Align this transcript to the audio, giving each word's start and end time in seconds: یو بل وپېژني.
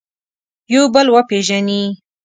یو 0.73 0.83
بل 0.93 1.07
وپېژني. 1.15 1.81